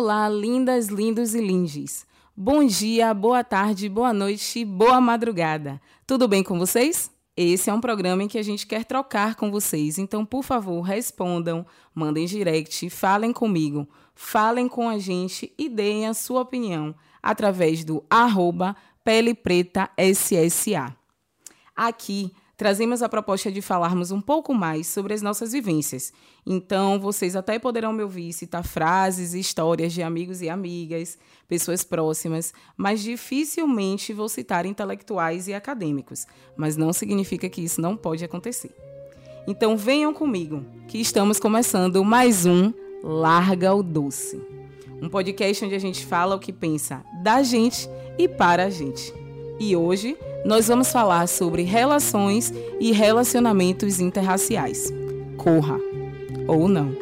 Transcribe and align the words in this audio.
Olá, 0.00 0.28
lindas, 0.28 0.86
lindos 0.86 1.34
e 1.34 1.40
lindes. 1.40 2.06
Bom 2.36 2.64
dia, 2.64 3.12
boa 3.12 3.42
tarde, 3.42 3.88
boa 3.88 4.12
noite, 4.12 4.64
boa 4.64 5.00
madrugada. 5.00 5.82
Tudo 6.06 6.28
bem 6.28 6.40
com 6.40 6.56
vocês? 6.56 7.10
Esse 7.36 7.68
é 7.68 7.74
um 7.74 7.80
programa 7.80 8.22
em 8.22 8.28
que 8.28 8.38
a 8.38 8.42
gente 8.44 8.64
quer 8.64 8.84
trocar 8.84 9.34
com 9.34 9.50
vocês, 9.50 9.98
então, 9.98 10.24
por 10.24 10.44
favor, 10.44 10.82
respondam, 10.82 11.66
mandem 11.92 12.26
direct, 12.26 12.88
falem 12.88 13.32
comigo, 13.32 13.88
falem 14.14 14.68
com 14.68 14.88
a 14.88 14.98
gente 14.98 15.52
e 15.58 15.68
deem 15.68 16.06
a 16.06 16.14
sua 16.14 16.42
opinião 16.42 16.94
através 17.20 17.82
do 17.82 18.04
arroba 18.08 18.76
Pele 19.02 19.34
Preta 19.34 19.90
SSA. 19.98 20.96
Aqui 21.74 22.32
trazemos 22.58 23.02
a 23.02 23.08
proposta 23.08 23.52
de 23.52 23.62
falarmos 23.62 24.10
um 24.10 24.20
pouco 24.20 24.52
mais 24.52 24.88
sobre 24.88 25.14
as 25.14 25.22
nossas 25.22 25.52
vivências. 25.52 26.12
Então, 26.44 26.98
vocês 26.98 27.36
até 27.36 27.56
poderão 27.56 27.92
me 27.92 28.02
ouvir 28.02 28.32
citar 28.32 28.64
frases 28.64 29.32
e 29.32 29.38
histórias 29.38 29.92
de 29.92 30.02
amigos 30.02 30.42
e 30.42 30.48
amigas, 30.48 31.16
pessoas 31.46 31.84
próximas, 31.84 32.52
mas 32.76 33.00
dificilmente 33.00 34.12
vou 34.12 34.28
citar 34.28 34.66
intelectuais 34.66 35.46
e 35.46 35.54
acadêmicos. 35.54 36.26
Mas 36.56 36.76
não 36.76 36.92
significa 36.92 37.48
que 37.48 37.62
isso 37.62 37.80
não 37.80 37.96
pode 37.96 38.24
acontecer. 38.24 38.74
Então, 39.46 39.76
venham 39.76 40.12
comigo, 40.12 40.66
que 40.88 40.98
estamos 40.98 41.38
começando 41.38 42.04
mais 42.04 42.44
um 42.44 42.72
Larga 43.04 43.72
o 43.72 43.84
Doce. 43.84 44.42
Um 45.00 45.08
podcast 45.08 45.64
onde 45.64 45.76
a 45.76 45.78
gente 45.78 46.04
fala 46.04 46.34
o 46.34 46.40
que 46.40 46.52
pensa 46.52 47.04
da 47.22 47.40
gente 47.40 47.88
e 48.18 48.26
para 48.26 48.64
a 48.64 48.70
gente. 48.70 49.14
E 49.60 49.76
hoje 49.76 50.16
nós 50.48 50.66
vamos 50.66 50.90
falar 50.90 51.28
sobre 51.28 51.62
relações 51.62 52.54
e 52.80 52.90
relacionamentos 52.90 54.00
interraciais. 54.00 54.90
Corra 55.36 55.78
ou 56.46 56.66
não. 56.66 56.96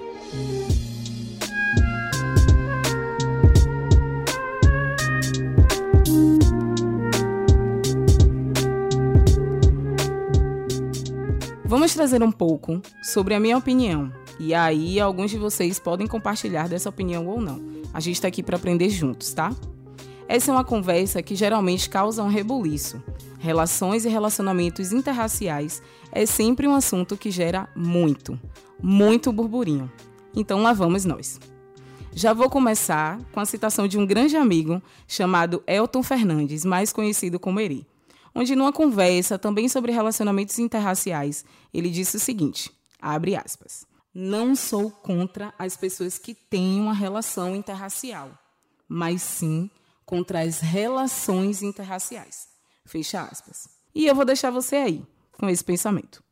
Vamos 11.64 11.94
trazer 11.94 12.24
um 12.24 12.32
pouco 12.32 12.82
sobre 13.00 13.32
a 13.32 13.38
minha 13.38 13.56
opinião. 13.56 14.12
E 14.40 14.54
aí, 14.54 14.98
alguns 14.98 15.30
de 15.30 15.38
vocês 15.38 15.78
podem 15.78 16.08
compartilhar 16.08 16.68
dessa 16.68 16.88
opinião 16.88 17.28
ou 17.28 17.40
não. 17.40 17.60
A 17.94 18.00
gente 18.00 18.16
está 18.16 18.26
aqui 18.26 18.42
para 18.42 18.56
aprender 18.56 18.88
juntos, 18.88 19.32
tá? 19.32 19.54
Essa 20.28 20.50
é 20.50 20.54
uma 20.54 20.64
conversa 20.64 21.22
que 21.22 21.36
geralmente 21.36 21.88
causa 21.88 22.22
um 22.22 22.28
rebuliço. 22.28 23.00
Relações 23.38 24.04
e 24.04 24.08
relacionamentos 24.08 24.92
interraciais 24.92 25.80
é 26.10 26.26
sempre 26.26 26.66
um 26.66 26.74
assunto 26.74 27.16
que 27.16 27.30
gera 27.30 27.68
muito, 27.76 28.38
muito 28.82 29.32
burburinho. 29.32 29.90
Então 30.34 30.62
lá 30.62 30.72
vamos 30.72 31.04
nós. 31.04 31.38
Já 32.12 32.32
vou 32.32 32.50
começar 32.50 33.20
com 33.32 33.38
a 33.38 33.44
citação 33.44 33.86
de 33.86 33.98
um 33.98 34.06
grande 34.06 34.36
amigo 34.36 34.82
chamado 35.06 35.62
Elton 35.64 36.02
Fernandes, 36.02 36.64
mais 36.64 36.92
conhecido 36.92 37.38
como 37.38 37.60
Eri, 37.60 37.86
onde 38.34 38.56
numa 38.56 38.72
conversa 38.72 39.38
também 39.38 39.68
sobre 39.68 39.92
relacionamentos 39.92 40.58
interraciais, 40.58 41.44
ele 41.72 41.88
disse 41.88 42.16
o 42.16 42.20
seguinte: 42.20 42.72
abre 43.00 43.36
aspas. 43.36 43.86
Não 44.12 44.56
sou 44.56 44.90
contra 44.90 45.52
as 45.58 45.76
pessoas 45.76 46.18
que 46.18 46.34
têm 46.34 46.80
uma 46.80 46.94
relação 46.94 47.54
interracial, 47.54 48.30
mas 48.88 49.20
sim 49.20 49.70
contra 50.06 50.40
as 50.40 50.60
relações 50.60 51.62
interraciais. 51.62 52.46
Fecha 52.86 53.20
aspas. 53.22 53.68
E 53.92 54.06
eu 54.06 54.14
vou 54.14 54.24
deixar 54.24 54.50
você 54.50 54.76
aí 54.76 55.04
com 55.32 55.48
esse 55.48 55.64
pensamento. 55.64 56.22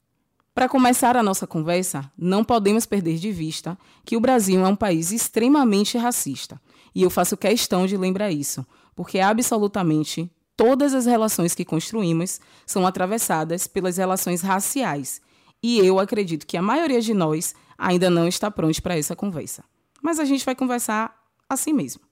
Para 0.55 0.69
começar 0.69 1.17
a 1.17 1.23
nossa 1.23 1.49
conversa, 1.49 2.09
não 2.17 2.45
podemos 2.45 2.87
perder 2.87 3.19
de 3.19 3.33
vista 3.33 3.77
que 4.05 4.17
o 4.17 4.21
Brasil 4.21 4.65
é 4.65 4.69
um 4.69 4.77
país 4.77 5.11
extremamente 5.11 5.99
racista. 5.99 6.61
E 6.95 7.03
eu 7.03 7.11
faço 7.11 7.37
questão 7.37 7.89
de 7.89 7.97
lembrar 7.97 8.31
isso, 8.31 8.65
porque 8.95 9.19
absolutamente 9.19 10.31
todas 10.57 10.95
as 10.95 11.07
relações 11.07 11.57
que 11.57 11.65
construímos 11.65 12.41
são 12.65 12.87
atravessadas 12.87 13.67
pelas 13.67 13.97
relações 13.97 14.43
raciais. 14.43 15.21
E 15.61 15.79
eu 15.81 15.99
acredito 15.99 16.47
que 16.47 16.57
a 16.57 16.63
maioria 16.63 17.01
de 17.01 17.13
nós 17.13 17.53
ainda 17.77 18.09
não 18.09 18.29
está 18.29 18.49
pronto 18.49 18.81
para 18.81 18.97
essa 18.97 19.17
conversa. 19.17 19.65
Mas 20.01 20.21
a 20.21 20.25
gente 20.25 20.45
vai 20.45 20.55
conversar 20.55 21.13
assim 21.49 21.73
mesmo 21.73 22.04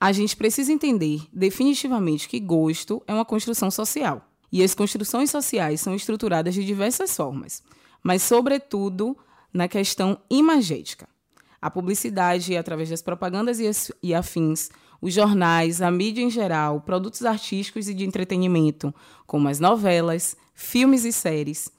a 0.00 0.12
gente 0.12 0.36
precisa 0.36 0.72
entender 0.72 1.22
definitivamente 1.32 2.28
que 2.28 2.38
gosto 2.38 3.02
é 3.06 3.12
uma 3.12 3.24
construção 3.24 3.70
social. 3.70 4.24
E 4.50 4.62
as 4.62 4.74
construções 4.74 5.30
sociais 5.30 5.80
são 5.80 5.94
estruturadas 5.94 6.54
de 6.54 6.64
diversas 6.64 7.14
formas, 7.14 7.62
mas, 8.02 8.22
sobretudo, 8.22 9.16
na 9.52 9.68
questão 9.68 10.18
imagética. 10.30 11.08
A 11.60 11.70
publicidade, 11.70 12.56
através 12.56 12.88
das 12.88 13.02
propagandas 13.02 13.58
e 14.02 14.14
afins, 14.14 14.70
os 15.00 15.12
jornais, 15.12 15.82
a 15.82 15.90
mídia 15.90 16.22
em 16.22 16.30
geral, 16.30 16.80
produtos 16.80 17.24
artísticos 17.24 17.88
e 17.88 17.94
de 17.94 18.04
entretenimento, 18.04 18.94
como 19.26 19.48
as 19.48 19.58
novelas, 19.58 20.36
filmes 20.54 21.04
e 21.04 21.12
séries, 21.12 21.70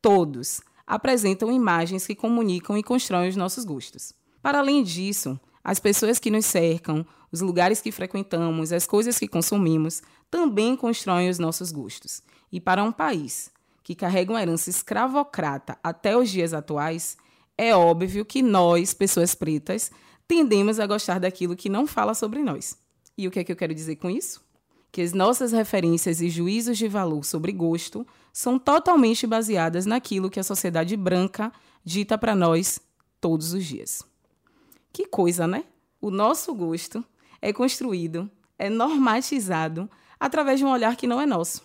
todos 0.00 0.60
apresentam 0.86 1.52
imagens 1.52 2.06
que 2.06 2.14
comunicam 2.14 2.76
e 2.78 2.82
constroem 2.82 3.28
os 3.28 3.36
nossos 3.36 3.64
gostos. 3.64 4.12
Para 4.42 4.58
além 4.58 4.82
disso, 4.82 5.38
as 5.66 5.80
pessoas 5.80 6.20
que 6.20 6.30
nos 6.30 6.46
cercam, 6.46 7.04
os 7.32 7.40
lugares 7.40 7.80
que 7.80 7.90
frequentamos, 7.90 8.70
as 8.70 8.86
coisas 8.86 9.18
que 9.18 9.26
consumimos, 9.26 10.00
também 10.30 10.76
constroem 10.76 11.28
os 11.28 11.40
nossos 11.40 11.72
gostos. 11.72 12.22
E 12.52 12.60
para 12.60 12.84
um 12.84 12.92
país 12.92 13.50
que 13.82 13.96
carrega 13.96 14.32
uma 14.32 14.40
herança 14.40 14.70
escravocrata 14.70 15.76
até 15.82 16.16
os 16.16 16.30
dias 16.30 16.54
atuais, 16.54 17.16
é 17.58 17.74
óbvio 17.74 18.24
que 18.24 18.42
nós, 18.42 18.94
pessoas 18.94 19.34
pretas, 19.34 19.90
tendemos 20.28 20.78
a 20.78 20.86
gostar 20.86 21.18
daquilo 21.18 21.56
que 21.56 21.68
não 21.68 21.84
fala 21.84 22.14
sobre 22.14 22.44
nós. 22.44 22.78
E 23.18 23.26
o 23.26 23.30
que 23.32 23.40
é 23.40 23.44
que 23.44 23.50
eu 23.50 23.56
quero 23.56 23.74
dizer 23.74 23.96
com 23.96 24.08
isso? 24.08 24.40
Que 24.92 25.02
as 25.02 25.12
nossas 25.12 25.50
referências 25.50 26.20
e 26.20 26.30
juízos 26.30 26.78
de 26.78 26.86
valor 26.86 27.24
sobre 27.24 27.50
gosto 27.50 28.06
são 28.32 28.56
totalmente 28.56 29.26
baseadas 29.26 29.84
naquilo 29.84 30.30
que 30.30 30.38
a 30.38 30.44
sociedade 30.44 30.96
branca 30.96 31.52
dita 31.84 32.16
para 32.16 32.36
nós 32.36 32.78
todos 33.20 33.52
os 33.52 33.64
dias. 33.64 34.04
Que 34.96 35.04
coisa, 35.04 35.46
né? 35.46 35.64
O 36.00 36.10
nosso 36.10 36.54
gosto 36.54 37.04
é 37.42 37.52
construído, 37.52 38.30
é 38.58 38.70
normatizado 38.70 39.90
através 40.18 40.58
de 40.58 40.64
um 40.64 40.70
olhar 40.70 40.96
que 40.96 41.06
não 41.06 41.20
é 41.20 41.26
nosso. 41.26 41.62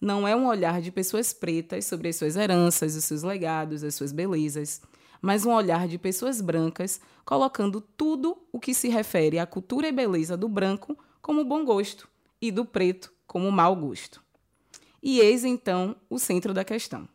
Não 0.00 0.26
é 0.26 0.34
um 0.34 0.46
olhar 0.46 0.80
de 0.80 0.90
pessoas 0.90 1.34
pretas 1.34 1.84
sobre 1.84 2.08
as 2.08 2.16
suas 2.16 2.36
heranças, 2.36 2.96
os 2.96 3.04
seus 3.04 3.22
legados, 3.22 3.84
as 3.84 3.94
suas 3.94 4.12
belezas, 4.12 4.80
mas 5.20 5.44
um 5.44 5.52
olhar 5.52 5.86
de 5.86 5.98
pessoas 5.98 6.40
brancas 6.40 7.02
colocando 7.22 7.82
tudo 7.82 8.38
o 8.50 8.58
que 8.58 8.72
se 8.72 8.88
refere 8.88 9.38
à 9.38 9.44
cultura 9.44 9.86
e 9.86 9.92
beleza 9.92 10.34
do 10.34 10.48
branco 10.48 10.98
como 11.20 11.44
bom 11.44 11.66
gosto 11.66 12.08
e 12.40 12.50
do 12.50 12.64
preto 12.64 13.12
como 13.26 13.52
mau 13.52 13.76
gosto. 13.76 14.22
E 15.02 15.20
eis 15.20 15.44
então 15.44 15.94
o 16.08 16.18
centro 16.18 16.54
da 16.54 16.64
questão. 16.64 17.06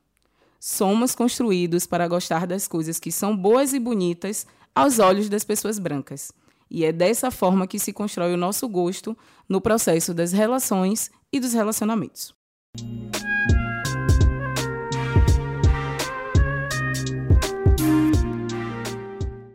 Somos 0.59 1.15
construídos 1.15 1.87
para 1.87 2.07
gostar 2.07 2.45
das 2.45 2.67
coisas 2.67 2.99
que 2.99 3.11
são 3.11 3.35
boas 3.35 3.73
e 3.73 3.79
bonitas 3.79 4.45
aos 4.75 4.99
olhos 4.99 5.29
das 5.29 5.45
pessoas 5.45 5.79
brancas. 5.79 6.33
E 6.69 6.83
é 6.83 6.91
dessa 6.91 7.31
forma 7.31 7.65
que 7.65 7.79
se 7.79 7.93
constrói 7.93 8.33
o 8.33 8.37
nosso 8.37 8.67
gosto 8.67 9.17
no 9.47 9.61
processo 9.61 10.13
das 10.13 10.33
relações 10.33 11.09
e 11.31 11.39
dos 11.39 11.53
relacionamentos. 11.53 12.35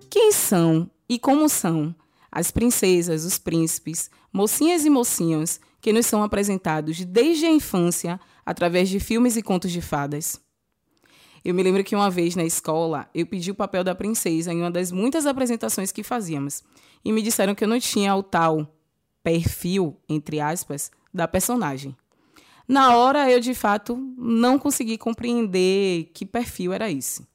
Quem 0.08 0.32
são 0.32 0.90
e 1.08 1.18
como 1.18 1.48
são 1.48 1.94
as 2.32 2.50
princesas, 2.50 3.24
os 3.24 3.38
príncipes, 3.38 4.08
mocinhas 4.32 4.84
e 4.84 4.90
mocinhos 4.90 5.60
que 5.80 5.92
nos 5.92 6.06
são 6.06 6.22
apresentados 6.22 7.04
desde 7.04 7.44
a 7.44 7.50
infância 7.50 8.18
através 8.46 8.88
de 8.88 9.00
filmes 9.00 9.36
e 9.36 9.42
contos 9.42 9.72
de 9.72 9.80
fadas? 9.80 10.40
Eu 11.44 11.54
me 11.54 11.62
lembro 11.62 11.82
que 11.82 11.96
uma 11.96 12.10
vez 12.10 12.36
na 12.36 12.44
escola 12.44 13.08
eu 13.14 13.26
pedi 13.26 13.50
o 13.50 13.54
papel 13.54 13.82
da 13.82 13.94
princesa 13.94 14.52
em 14.52 14.60
uma 14.60 14.70
das 14.70 14.92
muitas 14.92 15.26
apresentações 15.26 15.90
que 15.90 16.02
fazíamos 16.02 16.62
e 17.04 17.12
me 17.12 17.22
disseram 17.22 17.54
que 17.54 17.64
eu 17.64 17.68
não 17.68 17.80
tinha 17.80 18.14
o 18.14 18.22
tal 18.22 18.76
perfil, 19.22 19.96
entre 20.08 20.38
aspas, 20.38 20.90
da 21.12 21.26
personagem. 21.26 21.96
Na 22.68 22.94
hora 22.94 23.30
eu 23.30 23.40
de 23.40 23.54
fato 23.54 23.96
não 24.16 24.58
consegui 24.58 24.98
compreender 24.98 26.10
que 26.14 26.26
perfil 26.26 26.72
era 26.72 26.90
esse. 26.90 27.26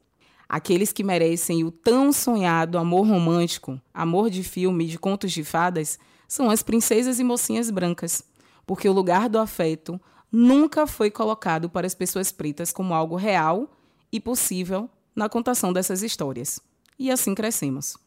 Aqueles 0.48 0.94
que 0.94 1.04
merecem 1.04 1.64
o 1.64 1.72
tão 1.72 2.14
sonhado 2.14 2.78
amor 2.78 3.08
romântico, 3.08 3.82
amor 3.92 4.30
de 4.30 4.44
filme, 4.44 4.86
de 4.86 5.00
contos 5.00 5.32
de 5.32 5.44
fadas, 5.44 5.98
são 6.28 6.52
as 6.52 6.62
princesas 6.62 7.20
e 7.20 7.24
mocinhas 7.24 7.72
brancas, 7.72 8.24
porque 8.68 8.88
o 8.88 8.94
lugar 8.94 9.28
do 9.28 9.40
afeto 9.40 10.00
nunca 10.32 10.86
foi 10.86 11.10
colocado 11.10 11.70
para 11.70 11.88
as 11.88 11.96
pessoas 11.96 12.32
pretas 12.32 12.72
como 12.72 12.94
algo 12.94 13.16
real 13.16 13.70
e 14.16 14.20
possível 14.20 14.90
na 15.14 15.28
contação 15.28 15.74
dessas 15.74 16.02
histórias. 16.02 16.60
E 16.98 17.12
assim 17.12 17.36
crescemos, 17.36 17.98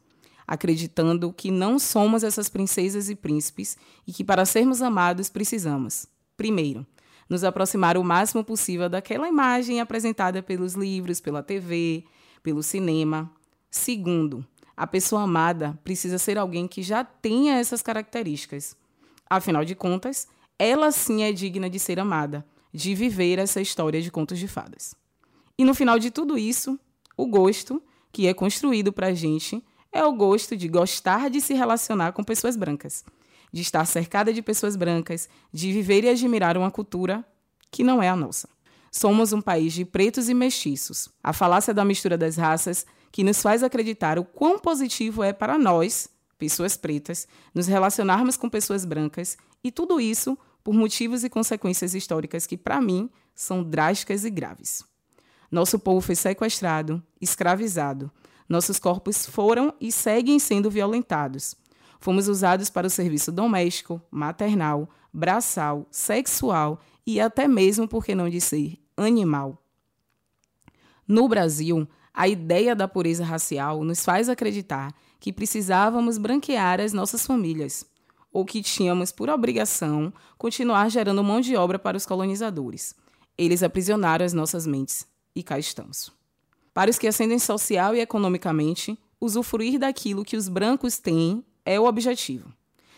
acreditando 0.47 1.33
que 1.33 1.51
não 1.51 1.79
somos 1.79 2.25
essas 2.25 2.49
princesas 2.49 3.11
e 3.11 3.15
príncipes 3.15 3.77
e 4.07 4.13
que 4.13 4.25
para 4.25 4.47
sermos 4.47 4.81
amados 4.81 5.29
precisamos, 5.29 6.07
primeiro, 6.37 6.87
nos 7.29 7.45
aproximar 7.45 7.99
o 7.99 8.05
máximo 8.05 8.43
possível 8.43 8.89
daquela 8.89 9.29
imagem 9.29 9.81
apresentada 9.81 10.43
pelos 10.43 10.73
livros, 10.73 11.21
pela 11.21 11.43
TV, 11.43 12.05
pelo 12.43 12.63
cinema. 12.63 13.31
Segundo, 13.71 14.43
A 14.79 14.87
pessoa 14.87 15.23
amada 15.23 15.77
precisa 15.83 16.19
ser 16.19 16.39
alguém 16.39 16.69
que 16.69 16.85
já 16.85 17.03
tenha 17.03 17.57
essas 17.57 17.83
características. 17.83 18.77
Afinal 19.29 19.65
de 19.65 19.75
contas, 19.75 20.29
ela 20.57 20.93
sim 20.93 21.25
é 21.25 21.33
digna 21.33 21.69
de 21.69 21.81
ser 21.81 21.99
amada, 21.99 22.47
de 22.73 22.95
viver 22.95 23.41
essa 23.41 23.61
história 23.61 24.01
de 24.01 24.09
contos 24.09 24.39
de 24.39 24.47
fadas. 24.47 24.95
E 25.59 25.65
no 25.65 25.75
final 25.75 25.99
de 25.99 26.11
tudo 26.11 26.39
isso, 26.39 26.79
o 27.17 27.27
gosto, 27.27 27.83
que 28.13 28.29
é 28.29 28.33
construído 28.33 28.93
para 28.93 29.09
a 29.09 29.13
gente, 29.13 29.63
é 29.91 30.05
o 30.05 30.13
gosto 30.13 30.57
de 30.57 30.69
gostar 30.69 31.29
de 31.29 31.41
se 31.41 31.53
relacionar 31.53 32.13
com 32.13 32.23
pessoas 32.23 32.57
brancas, 32.57 33.05
de 33.53 33.63
estar 33.63 33.85
cercada 33.85 34.33
de 34.33 34.41
pessoas 34.41 34.77
brancas, 34.77 35.29
de 35.53 35.73
viver 35.73 36.05
e 36.05 36.09
admirar 36.09 36.57
uma 36.57 36.71
cultura 36.71 37.25
que 37.71 37.83
não 37.83 38.01
é 38.01 38.09
a 38.09 38.15
nossa. 38.15 38.49
Somos 38.93 39.33
um 39.33 39.41
país 39.41 39.73
de 39.73 39.85
pretos 39.85 40.29
e 40.29 40.35
mestiços. 40.35 41.09
A 41.23 41.33
falácia 41.33 41.75
da 41.75 41.85
mistura 41.85 42.17
das 42.17 42.37
raças 42.37 42.87
que 43.11 43.25
nos 43.25 43.43
faz 43.43 43.63
acreditar 43.63 44.19
o 44.19 44.25
quão 44.25 44.59
positivo 44.59 45.23
é 45.23 45.33
para 45.33 45.59
nós, 45.59 46.09
pessoas 46.39 46.77
pretas, 46.77 47.27
nos 47.55 47.67
relacionarmos 47.67 48.37
com 48.37 48.49
pessoas 48.49 48.85
brancas 48.85 49.37
e 49.65 49.73
tudo 49.73 50.01
isso 50.01 50.39
por 50.63 50.73
motivos 50.73 51.25
e 51.25 51.29
consequências 51.29 51.95
históricas 51.95 52.47
que, 52.47 52.57
para 52.57 52.81
mim, 52.81 53.11
são 53.35 53.65
drásticas 53.65 54.25
e 54.25 54.31
graves. 54.31 54.85
Nosso 55.51 55.79
povo 55.79 56.01
foi 56.01 56.15
sequestrado, 56.15 57.03
escravizado. 57.21 58.11
Nossos 58.49 58.79
corpos 58.79 59.27
foram 59.27 59.73
e 59.81 59.91
seguem 59.91 60.39
sendo 60.39 60.71
violentados. 60.71 61.55
Fomos 62.01 62.29
usados 62.29 62.69
para 62.71 62.87
o 62.87 62.91
serviço 62.91 63.33
doméstico, 63.33 64.01
maternal, 64.11 64.89
braçal, 65.13 65.87
sexual 65.91 66.81
e 67.07 67.21
até 67.21 67.49
mesmo, 67.49 67.89
por 67.89 68.05
que 68.05 68.15
não 68.15 68.29
dizer, 68.29 68.79
animal. 68.97 69.63
No 71.07 71.27
Brasil, 71.27 71.89
a 72.13 72.29
ideia 72.29 72.77
da 72.77 72.87
pureza 72.87 73.25
racial 73.25 73.83
nos 73.83 74.05
faz 74.05 74.29
acreditar 74.29 74.95
que 75.19 75.33
precisávamos 75.33 76.19
branquear 76.19 76.81
as 76.81 76.93
nossas 76.93 77.27
famílias, 77.27 77.87
ou 78.31 78.45
que 78.45 78.63
tínhamos 78.63 79.11
por 79.11 79.31
obrigação 79.31 80.13
continuar 80.37 80.91
gerando 80.91 81.25
mão 81.25 81.41
de 81.41 81.57
obra 81.57 81.79
para 81.79 81.97
os 81.97 82.05
colonizadores. 82.05 82.95
Eles 83.37 83.63
aprisionaram 83.63 84.25
as 84.25 84.35
nossas 84.35 84.67
mentes 84.67 85.07
e 85.39 85.43
cá 85.43 85.59
estamos. 85.59 86.13
Para 86.75 86.91
os 86.91 86.99
que 86.99 87.07
ascendem 87.07 87.39
social 87.39 87.95
e 87.95 88.01
economicamente, 88.01 88.99
usufruir 89.21 89.79
daquilo 89.79 90.25
que 90.25 90.37
os 90.37 90.49
brancos 90.49 90.99
têm 90.99 91.45
é 91.65 91.79
o 91.79 91.85
objetivo. 91.85 92.53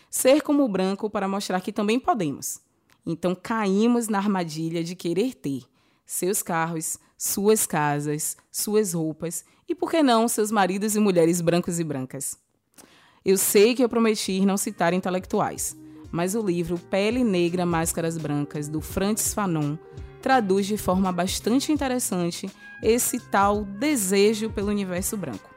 Ser 0.09 0.41
como 0.41 0.63
o 0.63 0.67
branco 0.67 1.09
para 1.09 1.27
mostrar 1.27 1.61
que 1.61 1.71
também 1.71 1.99
podemos. 1.99 2.59
Então 3.05 3.35
caímos 3.35 4.07
na 4.07 4.17
armadilha 4.17 4.83
de 4.83 4.95
querer 4.95 5.35
ter 5.35 5.63
seus 6.05 6.41
carros, 6.41 6.97
suas 7.17 7.65
casas, 7.65 8.35
suas 8.51 8.93
roupas 8.93 9.45
e, 9.69 9.75
por 9.75 9.89
que 9.89 10.03
não, 10.03 10.27
seus 10.27 10.51
maridos 10.51 10.95
e 10.95 10.99
mulheres 10.99 11.39
brancos 11.41 11.79
e 11.79 11.83
brancas. 11.83 12.37
Eu 13.23 13.37
sei 13.37 13.75
que 13.75 13.83
eu 13.83 13.89
prometi 13.89 14.45
não 14.45 14.57
citar 14.57 14.93
intelectuais, 14.93 15.75
mas 16.11 16.35
o 16.35 16.41
livro 16.41 16.77
Pele 16.77 17.23
Negra, 17.23 17.65
Máscaras 17.65 18.17
Brancas, 18.17 18.67
do 18.67 18.81
Francis 18.81 19.33
Fanon, 19.33 19.77
traduz 20.21 20.65
de 20.65 20.77
forma 20.77 21.11
bastante 21.11 21.71
interessante 21.71 22.49
esse 22.81 23.19
tal 23.19 23.63
desejo 23.63 24.49
pelo 24.49 24.69
universo 24.69 25.17
branco. 25.17 25.49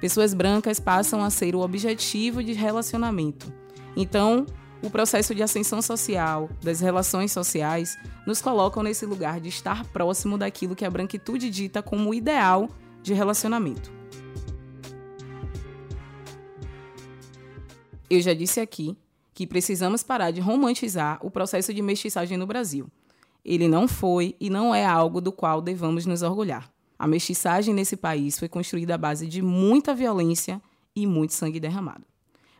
Pessoas 0.00 0.32
brancas 0.32 0.80
passam 0.80 1.22
a 1.22 1.30
ser 1.30 1.54
o 1.54 1.60
objetivo 1.60 2.42
de 2.42 2.52
relacionamento. 2.52 3.52
Então, 3.94 4.46
o 4.82 4.88
processo 4.88 5.34
de 5.34 5.42
ascensão 5.42 5.82
social, 5.82 6.48
das 6.62 6.80
relações 6.80 7.32
sociais, 7.32 7.98
nos 8.26 8.40
colocam 8.40 8.82
nesse 8.82 9.04
lugar 9.04 9.40
de 9.40 9.50
estar 9.50 9.84
próximo 9.86 10.38
daquilo 10.38 10.74
que 10.74 10.84
a 10.84 10.90
branquitude 10.90 11.50
dita 11.50 11.82
como 11.82 12.14
ideal 12.14 12.68
de 13.02 13.12
relacionamento. 13.12 13.92
Eu 18.08 18.20
já 18.20 18.32
disse 18.32 18.58
aqui 18.58 18.96
que 19.34 19.46
precisamos 19.46 20.02
parar 20.02 20.30
de 20.30 20.40
romantizar 20.40 21.18
o 21.24 21.30
processo 21.30 21.72
de 21.72 21.82
mestiçagem 21.82 22.36
no 22.36 22.46
Brasil. 22.46 22.90
Ele 23.44 23.68
não 23.68 23.88
foi 23.88 24.36
e 24.40 24.50
não 24.50 24.74
é 24.74 24.84
algo 24.84 25.20
do 25.20 25.32
qual 25.32 25.60
devamos 25.60 26.06
nos 26.06 26.22
orgulhar. 26.22 26.70
A 26.98 27.06
mestiçagem 27.06 27.72
nesse 27.72 27.96
país 27.96 28.38
foi 28.38 28.48
construída 28.48 28.94
à 28.94 28.98
base 28.98 29.26
de 29.26 29.40
muita 29.40 29.94
violência 29.94 30.60
e 30.94 31.06
muito 31.06 31.32
sangue 31.32 31.58
derramado. 31.58 32.04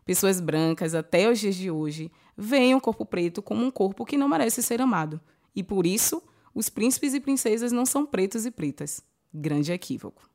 Pessoas 0.05 0.41
brancas, 0.41 0.95
até 0.95 1.31
os 1.31 1.39
dias 1.39 1.55
de 1.55 1.71
hoje, 1.71 2.11
veem 2.37 2.75
o 2.75 2.81
corpo 2.81 3.05
preto 3.05 3.43
como 3.43 3.65
um 3.65 3.71
corpo 3.71 4.05
que 4.05 4.17
não 4.17 4.29
merece 4.29 4.63
ser 4.63 4.81
amado. 4.81 5.21
E 5.55 5.63
por 5.63 5.87
isso, 5.87 6.23
os 6.55 6.69
príncipes 6.69 7.15
e 7.15 7.21
princesas 7.21 7.71
não 7.71 7.85
são 7.85 8.07
pretos 8.07 8.47
e 8.47 8.51
pretas. 8.51 9.03
Grande 9.33 9.73
equívoco. 9.73 10.29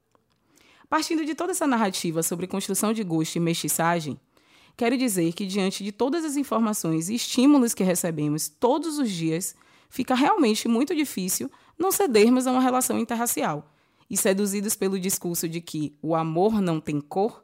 Partindo 0.87 1.25
de 1.25 1.33
toda 1.33 1.51
essa 1.51 1.65
narrativa 1.65 2.21
sobre 2.21 2.47
construção 2.47 2.93
de 2.93 3.03
gosto 3.03 3.35
e 3.35 3.39
mestiçagem, 3.39 4.19
quero 4.77 4.97
dizer 4.97 5.33
que, 5.33 5.45
diante 5.45 5.83
de 5.83 5.91
todas 5.91 6.23
as 6.23 6.37
informações 6.37 7.09
e 7.09 7.15
estímulos 7.15 7.73
que 7.73 7.83
recebemos 7.83 8.47
todos 8.47 8.99
os 8.99 9.09
dias, 9.09 9.55
fica 9.95 10.13
realmente 10.13 10.67
muito 10.67 10.93
difícil 10.93 11.49
não 11.79 11.89
cedermos 11.89 12.45
a 12.45 12.51
uma 12.51 12.59
relação 12.59 12.99
interracial. 12.99 13.71
E 14.09 14.17
seduzidos 14.17 14.75
pelo 14.75 14.99
discurso 14.99 15.47
de 15.47 15.61
que 15.61 15.97
o 16.01 16.13
amor 16.13 16.61
não 16.61 16.81
tem 16.81 16.99
cor, 16.99 17.43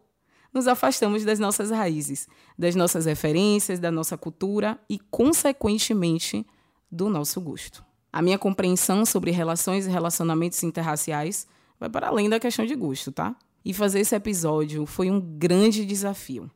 nos 0.53 0.67
afastamos 0.67 1.23
das 1.23 1.39
nossas 1.39 1.71
raízes, 1.71 2.27
das 2.59 2.75
nossas 2.75 3.05
referências, 3.05 3.79
da 3.79 3.89
nossa 3.89 4.17
cultura 4.17 4.77
e, 4.89 4.99
consequentemente, 4.99 6.45
do 6.91 7.09
nosso 7.09 7.39
gosto. 7.39 7.83
A 8.11 8.21
minha 8.21 8.37
compreensão 8.37 9.05
sobre 9.05 9.31
relações 9.31 9.87
e 9.87 9.89
relacionamentos 9.89 10.61
interraciais 10.61 11.47
vai 11.79 11.89
para 11.89 12.09
além 12.09 12.29
da 12.29 12.39
questão 12.39 12.65
de 12.65 12.75
gosto, 12.75 13.13
tá? 13.13 13.33
E 13.63 13.73
fazer 13.73 14.01
esse 14.01 14.13
episódio 14.13 14.85
foi 14.85 15.09
um 15.09 15.21
grande 15.21 15.85
desafio 15.85 16.51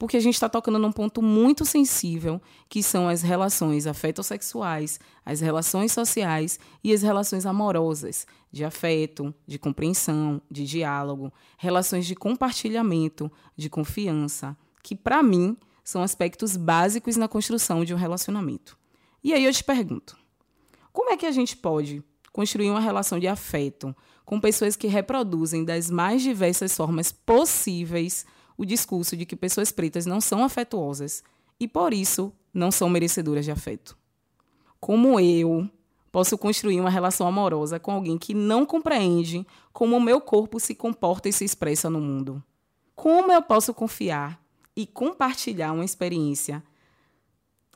porque 0.00 0.16
a 0.16 0.20
gente 0.20 0.32
está 0.32 0.48
tocando 0.48 0.78
num 0.78 0.90
ponto 0.90 1.20
muito 1.20 1.62
sensível, 1.66 2.40
que 2.70 2.82
são 2.82 3.06
as 3.06 3.20
relações 3.20 3.86
afetossexuais, 3.86 4.98
as 5.26 5.42
relações 5.42 5.92
sociais 5.92 6.58
e 6.82 6.94
as 6.94 7.02
relações 7.02 7.44
amorosas, 7.44 8.26
de 8.50 8.64
afeto, 8.64 9.34
de 9.46 9.58
compreensão, 9.58 10.40
de 10.50 10.64
diálogo, 10.64 11.30
relações 11.58 12.06
de 12.06 12.14
compartilhamento, 12.14 13.30
de 13.54 13.68
confiança, 13.68 14.56
que, 14.82 14.96
para 14.96 15.22
mim, 15.22 15.54
são 15.84 16.02
aspectos 16.02 16.56
básicos 16.56 17.18
na 17.18 17.28
construção 17.28 17.84
de 17.84 17.92
um 17.92 17.98
relacionamento. 17.98 18.78
E 19.22 19.34
aí 19.34 19.44
eu 19.44 19.52
te 19.52 19.62
pergunto: 19.62 20.16
como 20.94 21.10
é 21.10 21.16
que 21.18 21.26
a 21.26 21.30
gente 21.30 21.54
pode 21.54 22.02
construir 22.32 22.70
uma 22.70 22.80
relação 22.80 23.18
de 23.18 23.28
afeto 23.28 23.94
com 24.24 24.40
pessoas 24.40 24.76
que 24.76 24.86
reproduzem 24.86 25.62
das 25.62 25.90
mais 25.90 26.22
diversas 26.22 26.74
formas 26.74 27.12
possíveis? 27.12 28.24
O 28.60 28.66
discurso 28.66 29.16
de 29.16 29.24
que 29.24 29.34
pessoas 29.34 29.72
pretas 29.72 30.04
não 30.04 30.20
são 30.20 30.44
afetuosas 30.44 31.24
e, 31.58 31.66
por 31.66 31.94
isso, 31.94 32.30
não 32.52 32.70
são 32.70 32.90
merecedoras 32.90 33.42
de 33.42 33.50
afeto. 33.50 33.96
Como 34.78 35.18
eu 35.18 35.66
posso 36.12 36.36
construir 36.36 36.78
uma 36.78 36.90
relação 36.90 37.26
amorosa 37.26 37.80
com 37.80 37.92
alguém 37.92 38.18
que 38.18 38.34
não 38.34 38.66
compreende 38.66 39.46
como 39.72 39.96
o 39.96 40.00
meu 40.00 40.20
corpo 40.20 40.60
se 40.60 40.74
comporta 40.74 41.26
e 41.26 41.32
se 41.32 41.42
expressa 41.42 41.88
no 41.88 42.02
mundo? 42.02 42.44
Como 42.94 43.32
eu 43.32 43.40
posso 43.40 43.72
confiar 43.72 44.38
e 44.76 44.86
compartilhar 44.86 45.72
uma 45.72 45.84
experiência 45.84 46.62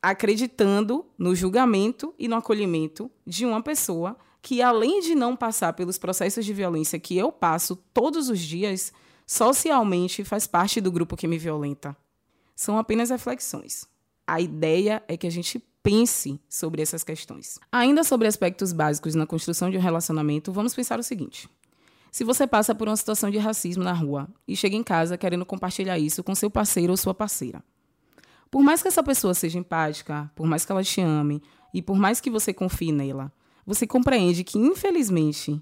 acreditando 0.03 1.07
no 1.17 1.35
julgamento 1.35 2.15
e 2.19 2.29
no 2.29 2.37
acolhimento 2.37 3.11
de 3.27 3.47
uma 3.47 3.63
pessoa 3.63 4.19
que, 4.43 4.61
além 4.61 5.01
de 5.01 5.15
não 5.15 5.35
passar 5.35 5.73
pelos 5.73 5.97
processos 5.97 6.45
de 6.45 6.53
violência 6.53 7.01
que 7.01 7.17
eu 7.17 7.33
passo 7.33 7.75
todos 7.95 8.29
os 8.29 8.39
dias, 8.39 8.93
socialmente 9.27 10.25
faz 10.25 10.47
parte 10.47 10.81
do 10.81 10.93
grupo 10.93 11.17
que 11.17 11.27
me 11.27 11.39
violenta. 11.39 11.97
São 12.55 12.79
apenas 12.79 13.11
reflexões. 13.11 13.87
A 14.27 14.41
ideia 14.41 15.03
é 15.09 15.17
que 15.17 15.27
a 15.27 15.31
gente 15.31 15.63
pense 15.83 16.41
sobre 16.49 16.81
essas 16.81 17.05
questões. 17.05 17.59
Ainda 17.71 18.03
sobre 18.03 18.27
aspectos 18.27 18.73
básicos 18.73 19.15
na 19.15 19.27
construção 19.27 19.71
de 19.71 19.77
um 19.77 19.81
relacionamento, 19.81 20.53
vamos 20.53 20.75
pensar 20.75 20.99
o 20.99 21.03
seguinte: 21.03 21.49
se 22.11 22.25
você 22.25 22.47
passa 22.47 22.75
por 22.75 22.89
uma 22.89 22.97
situação 22.97 23.31
de 23.31 23.39
racismo 23.39 23.85
na 23.85 23.93
rua 23.93 24.29
e 24.47 24.57
chega 24.57 24.77
em 24.77 24.83
casa 24.83 25.19
querendo 25.19 25.45
compartilhar 25.45 25.99
isso 25.99 26.23
com 26.23 26.35
seu 26.35 26.51
parceiro 26.51 26.93
ou 26.93 26.97
sua 26.97 27.13
parceira, 27.13 27.63
por 28.51 28.63
mais 28.63 28.81
que 28.81 28.89
essa 28.89 29.03
pessoa 29.03 29.35
seja 29.35 29.59
empática, 29.59 30.31
por 30.35 30.47
mais 30.47 30.65
que 30.65 30.73
ela 30.73 30.85
te 30.85 31.01
ame 31.01 31.43
e 31.73 31.83
por 31.83 31.97
mais 31.97 32.21
que 32.21 32.31
você 32.31 32.55
confie 32.55 32.93
nela, 32.93 33.33
você 33.67 33.87
compreende 33.87 34.45
que, 34.45 34.59
infelizmente, 34.59 35.61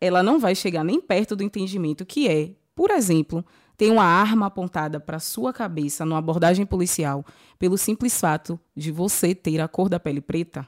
ela 0.00 0.22
não 0.22 0.40
vai 0.40 0.54
chegar 0.54 0.82
nem 0.82 1.00
perto 1.00 1.36
do 1.36 1.44
entendimento 1.44 2.04
que 2.04 2.26
é 2.26 2.50
por 2.74 2.90
exemplo, 2.90 3.44
tem 3.76 3.90
uma 3.90 4.04
arma 4.04 4.46
apontada 4.46 5.00
para 5.00 5.18
sua 5.18 5.52
cabeça 5.52 6.04
numa 6.04 6.18
abordagem 6.18 6.64
policial 6.64 7.24
pelo 7.58 7.76
simples 7.76 8.18
fato 8.18 8.58
de 8.76 8.90
você 8.92 9.34
ter 9.34 9.60
a 9.60 9.68
cor 9.68 9.88
da 9.88 9.98
pele 9.98 10.20
preta? 10.20 10.66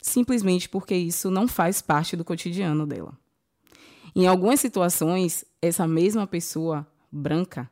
Simplesmente 0.00 0.68
porque 0.68 0.94
isso 0.94 1.30
não 1.30 1.46
faz 1.46 1.82
parte 1.82 2.16
do 2.16 2.24
cotidiano 2.24 2.86
dela. 2.86 3.18
Em 4.14 4.26
algumas 4.26 4.60
situações, 4.60 5.44
essa 5.60 5.86
mesma 5.86 6.26
pessoa 6.26 6.86
branca 7.10 7.70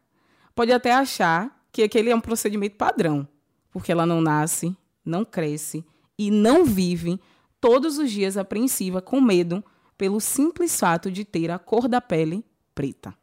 pode 0.54 0.72
até 0.72 0.92
achar 0.92 1.64
que 1.72 1.82
aquele 1.82 2.10
é 2.10 2.16
um 2.16 2.20
procedimento 2.20 2.76
padrão, 2.76 3.28
porque 3.70 3.92
ela 3.92 4.06
não 4.06 4.20
nasce, 4.20 4.76
não 5.04 5.24
cresce 5.24 5.84
e 6.18 6.30
não 6.30 6.64
vive 6.64 7.20
todos 7.60 7.98
os 7.98 8.10
dias 8.10 8.36
apreensiva 8.36 9.00
com 9.00 9.20
medo 9.20 9.62
pelo 9.96 10.20
simples 10.20 10.78
fato 10.78 11.10
de 11.10 11.24
ter 11.24 11.50
a 11.50 11.58
cor 11.58 11.86
da 11.86 12.00
pele 12.00 12.44
preta. 12.74 13.14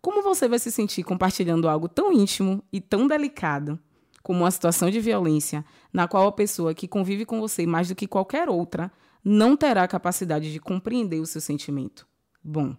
Como 0.00 0.22
você 0.22 0.48
vai 0.48 0.58
se 0.58 0.70
sentir 0.70 1.02
compartilhando 1.02 1.68
algo 1.68 1.88
tão 1.88 2.12
íntimo 2.12 2.62
e 2.72 2.80
tão 2.80 3.06
delicado 3.06 3.78
como 4.22 4.40
uma 4.40 4.50
situação 4.50 4.90
de 4.90 5.00
violência, 5.00 5.64
na 5.92 6.08
qual 6.08 6.26
a 6.26 6.32
pessoa 6.32 6.74
que 6.74 6.88
convive 6.88 7.24
com 7.24 7.40
você 7.40 7.66
mais 7.66 7.88
do 7.88 7.94
que 7.94 8.06
qualquer 8.06 8.48
outra 8.48 8.90
não 9.24 9.56
terá 9.56 9.86
capacidade 9.86 10.52
de 10.52 10.60
compreender 10.60 11.20
o 11.20 11.26
seu 11.26 11.40
sentimento? 11.40 12.06
Bom, 12.42 12.76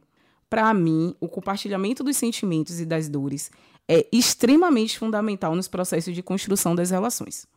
para 0.50 0.74
mim, 0.74 1.16
o 1.20 1.28
compartilhamento 1.28 2.04
dos 2.04 2.16
sentimentos 2.18 2.80
e 2.80 2.86
das 2.86 3.10
dores 3.10 3.52
é 3.88 4.08
extremamente 4.12 4.98
fundamental 4.98 5.56
nos 5.56 5.68
processos 5.68 6.14
de 6.14 6.24
construção 6.24 6.76
das 6.76 6.90
relações. 6.90 7.48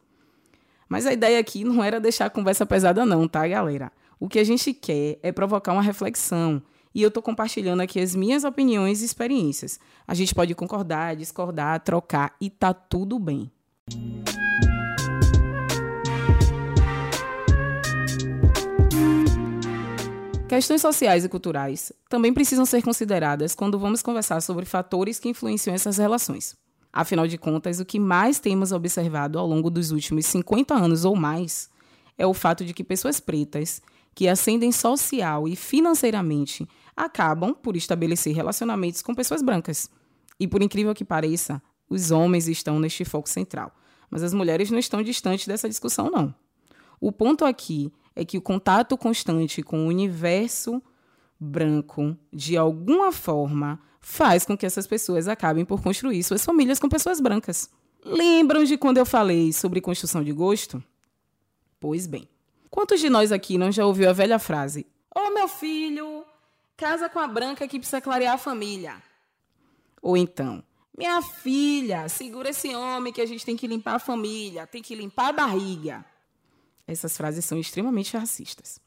Mas 0.89 1.07
a 1.07 1.12
ideia 1.12 1.39
aqui 1.39 1.62
não 1.62 1.83
era 1.83 2.00
deixar 2.00 2.27
a 2.27 2.31
conversa 2.31 2.67
pesada, 2.67 3.07
não, 3.07 3.29
tá, 3.29 3.47
galera? 3.47 3.93
O 4.19 4.29
que 4.29 4.39
a 4.39 4.45
gente 4.45 4.75
quer 4.75 5.19
é 5.23 5.31
provocar 5.31 5.73
uma 5.73 5.83
reflexão. 5.83 6.61
E 6.94 7.02
eu 7.02 7.09
estou 7.09 7.23
compartilhando 7.23 7.80
aqui 7.80 8.00
as 8.00 8.16
minhas 8.16 8.42
opiniões 8.42 9.00
e 9.00 9.04
experiências. 9.04 9.78
A 10.06 10.14
gente 10.14 10.35
pode 10.35 10.54
concordar, 10.54 11.14
discordar, 11.14 11.80
trocar 11.80 12.35
e 12.40 12.50
tá 12.50 12.75
tudo 12.75 13.18
bem. 13.18 13.50
Questões 20.49 20.80
sociais 20.80 21.25
e 21.25 21.28
culturais 21.28 21.92
também 22.09 22.35
precisam 22.35 22.66
ser 22.66 22.82
consideradas 22.82 23.54
quando 23.54 23.78
vamos 23.78 24.02
conversar 24.02 24.42
sobre 24.42 24.64
fatores 24.64 25.20
que 25.20 25.28
influenciam 25.28 25.73
essas 25.73 25.97
relações. 25.97 26.56
Afinal 26.92 27.28
de 27.28 27.38
contas, 27.38 27.78
o 27.78 27.85
que 27.85 28.00
mais 28.00 28.40
temos 28.40 28.73
observado 28.73 29.38
ao 29.38 29.47
longo 29.47 29.70
dos 29.70 29.92
últimos 29.92 30.26
50 30.26 30.75
anos 30.75 31.04
ou 31.04 31.14
mais 31.14 31.70
é 32.18 32.26
o 32.26 32.35
fato 32.35 32.64
de 32.64 32.75
que 32.75 32.82
pessoas 32.82 33.20
pretas 33.20 33.80
que 34.12 34.26
ascendem 34.26 34.73
social 34.73 35.47
e 35.47 35.54
financeiramente 35.54 36.68
acabam 37.04 37.54
por 37.54 37.76
estabelecer 37.76 38.35
relacionamentos 38.35 39.02
com 39.02 39.14
pessoas 39.14 39.42
brancas. 39.42 39.90
E 40.38 40.47
por 40.47 40.62
incrível 40.62 40.95
que 40.95 41.04
pareça, 41.04 41.62
os 41.88 42.11
homens 42.11 42.49
estão 42.49 42.78
neste 42.78 43.04
foco 43.04 43.28
central, 43.28 43.75
mas 44.11 44.23
as 44.23 44.33
mulheres 44.33 44.71
não 44.71 44.78
estão 44.78 45.02
distantes 45.02 45.47
dessa 45.47 45.69
discussão 45.69 46.11
não. 46.11 46.35
O 47.00 47.11
ponto 47.11 47.45
aqui 47.45 47.92
é 48.14 48.25
que 48.25 48.38
o 48.38 48.42
contato 48.42 48.97
constante 48.97 49.62
com 49.62 49.85
o 49.85 49.88
universo 49.88 50.83
branco, 51.38 52.16
de 52.33 52.57
alguma 52.57 53.11
forma, 53.11 53.80
faz 54.00 54.45
com 54.45 54.57
que 54.57 54.66
essas 54.66 54.87
pessoas 54.87 55.26
acabem 55.28 55.64
por 55.64 55.83
construir 55.83 56.23
suas 56.23 56.45
famílias 56.45 56.78
com 56.78 56.88
pessoas 56.88 57.21
brancas. 57.21 57.71
Lembram 58.04 58.64
de 58.64 58.76
quando 58.76 58.99
eu 58.99 59.07
falei 59.07 59.52
sobre 59.52 59.80
construção 59.80 60.23
de 60.23 60.33
gosto? 60.33 60.83
Pois 61.78 62.07
bem, 62.07 62.28
quantos 62.71 63.00
de 63.00 63.09
nós 63.09 63.33
aqui 63.33 63.57
não 63.57 63.73
já 63.73 63.87
ouviu 63.87 64.09
a 64.09 64.12
velha 64.12 64.38
frase: 64.38 64.87
Ô 65.14 65.21
oh, 65.21 65.35
meu 65.35 65.49
filho, 65.49 66.20
casa 66.80 67.10
com 67.10 67.18
a 67.18 67.26
branca 67.26 67.68
que 67.68 67.78
precisa 67.78 68.00
clarear 68.00 68.32
a 68.32 68.38
família? 68.38 68.94
Ou 70.00 70.16
então, 70.16 70.64
minha 70.96 71.20
filha, 71.20 72.08
segura 72.08 72.49
esse 72.49 72.75
homem 72.75 73.12
que 73.12 73.20
a 73.20 73.26
gente 73.26 73.44
tem 73.44 73.54
que 73.54 73.66
limpar 73.66 73.96
a 73.96 73.99
família, 73.99 74.66
tem 74.66 74.80
que 74.80 74.94
limpar 74.94 75.28
a 75.28 75.32
barriga. 75.32 76.02
Essas 76.87 77.14
frases 77.14 77.44
são 77.44 77.58
extremamente 77.58 78.16
racistas. 78.16 78.80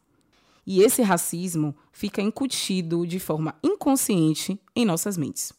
E 0.66 0.82
esse 0.82 1.04
racismo 1.04 1.76
fica 1.92 2.20
incutido 2.20 3.06
de 3.06 3.20
forma 3.20 3.54
inconsciente 3.62 4.60
em 4.76 4.86
nossas 4.86 5.16
mentes. 5.16 5.54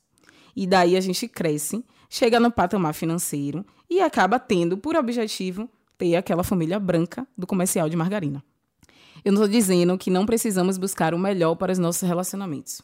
E 0.57 0.67
daí 0.67 0.97
a 0.97 1.01
gente 1.01 1.29
cresce, 1.29 1.85
chega 2.11 2.41
no 2.41 2.51
patamar 2.51 2.95
financeiro 2.95 3.65
e 3.89 4.01
acaba 4.01 4.41
tendo 4.41 4.77
por 4.77 4.97
objetivo 4.97 5.71
ter 5.97 6.17
aquela 6.17 6.43
família 6.43 6.81
branca 6.81 7.25
do 7.39 7.47
comercial 7.47 7.89
de 7.89 7.97
margarina. 7.97 8.45
Eu 9.25 9.33
não 9.33 9.43
estou 9.43 9.49
dizendo 9.49 9.97
que 9.97 10.11
não 10.11 10.27
precisamos 10.27 10.77
buscar 10.77 11.15
o 11.15 11.19
melhor 11.19 11.55
para 11.55 11.73
os 11.73 11.79
nossos 11.79 12.07
relacionamentos. 12.07 12.83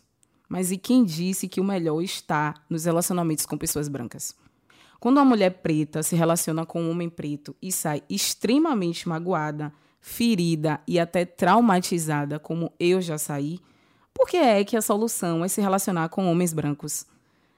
Mas 0.49 0.73
e 0.73 0.79
quem 0.79 1.05
disse 1.05 1.47
que 1.47 1.61
o 1.61 1.65
melhor 1.65 2.01
está 2.01 2.55
nos 2.69 2.87
relacionamentos 2.87 3.45
com 3.45 3.59
pessoas 3.59 3.89
brancas? 3.89 4.35
Quando 4.99 5.19
uma 5.19 5.25
mulher 5.27 5.51
preta 5.63 6.03
se 6.03 6.17
relaciona 6.17 6.65
com 6.65 6.83
um 6.83 6.91
homem 6.91 7.11
preto 7.11 7.55
e 7.61 7.71
sai 7.71 8.03
extremamente 8.09 9.07
magoada, 9.07 9.71
ferida 10.01 10.81
e 10.89 10.99
até 10.99 11.27
traumatizada, 11.27 12.39
como 12.39 12.73
eu 12.81 13.03
já 13.03 13.19
saí, 13.19 13.61
por 14.15 14.27
que 14.27 14.39
é 14.39 14.65
que 14.65 14.79
a 14.79 14.83
solução 14.83 15.45
é 15.45 15.49
se 15.49 15.61
relacionar 15.61 16.09
com 16.09 16.25
homens 16.25 16.55
brancos? 16.55 17.05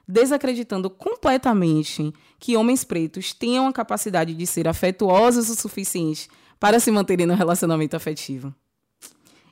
Desacreditando 0.05 0.89
completamente 0.89 2.13
que 2.37 2.57
homens 2.57 2.83
pretos 2.83 3.33
tenham 3.33 3.65
a 3.65 3.71
capacidade 3.71 4.33
de 4.33 4.45
ser 4.45 4.67
afetuosos 4.67 5.49
o 5.49 5.55
suficiente 5.55 6.27
para 6.59 6.81
se 6.81 6.91
manterem 6.91 7.25
no 7.25 7.33
relacionamento 7.33 7.95
afetivo. 7.95 8.53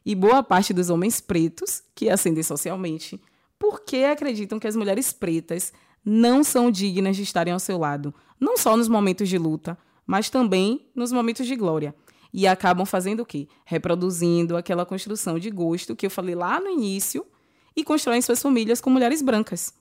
E 0.05 0.15
boa 0.15 0.41
parte 0.41 0.74
dos 0.74 0.89
homens 0.89 1.22
pretos, 1.22 1.84
que 1.93 2.10
ascendem 2.10 2.43
socialmente, 2.43 3.22
por 3.60 3.81
que 3.81 4.03
acreditam 4.03 4.60
que 4.60 4.67
as 4.67 4.75
mulheres 4.75 5.13
pretas 5.13 5.72
não 6.03 6.43
são 6.43 6.72
dignas 6.72 7.15
de 7.15 7.24
estarem 7.24 7.53
ao 7.53 7.60
seu 7.60 7.77
lado, 7.77 8.13
não 8.39 8.58
só 8.58 8.75
nos 8.75 8.88
momentos 8.88 9.29
de 9.29 9.38
luta, 9.38 9.77
mas 10.05 10.29
também 10.29 10.88
nos 10.96 11.12
momentos 11.12 11.46
de 11.46 11.55
glória. 11.55 11.93
E 12.34 12.48
acabam 12.48 12.86
fazendo 12.86 13.22
o 13.22 13.25
quê? 13.25 13.48
Reproduzindo 13.65 14.58
aquela 14.58 14.86
construção 14.86 15.38
de 15.38 15.51
gosto 15.51 15.96
que 15.96 16.05
eu 16.05 16.10
falei 16.10 16.34
lá 16.34 16.60
no 16.60 16.70
início 16.70 17.25
e 17.75 17.84
constroem 17.84 18.22
suas 18.22 18.41
famílias 18.41 18.81
com 18.81 18.89
mulheres 18.89 19.22
brancas. 19.22 19.74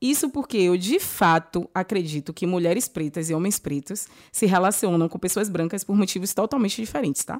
Isso 0.00 0.30
porque 0.30 0.56
eu, 0.56 0.78
de 0.78 0.98
fato, 0.98 1.68
acredito 1.74 2.32
que 2.32 2.46
mulheres 2.46 2.88
pretas 2.88 3.28
e 3.28 3.34
homens 3.34 3.58
pretos 3.58 4.08
se 4.32 4.46
relacionam 4.46 5.08
com 5.08 5.18
pessoas 5.18 5.50
brancas 5.50 5.84
por 5.84 5.94
motivos 5.94 6.32
totalmente 6.32 6.80
diferentes, 6.80 7.22
tá? 7.22 7.38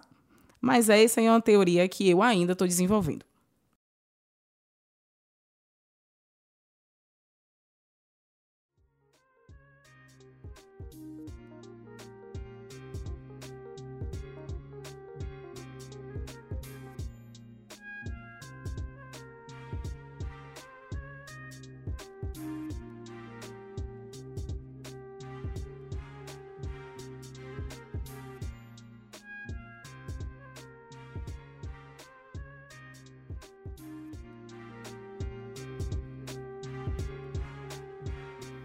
Mas 0.60 0.88
essa 0.88 1.20
é 1.20 1.30
uma 1.30 1.40
teoria 1.40 1.88
que 1.88 2.08
eu 2.08 2.22
ainda 2.22 2.52
estou 2.52 2.66
desenvolvendo. 2.66 3.24